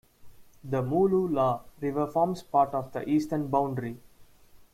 [0.63, 3.99] The Mooloolah River forms part of the eastern boundary.